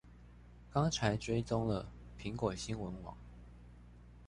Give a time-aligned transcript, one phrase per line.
[0.71, 3.15] 剛才追蹤了蘋果新聞網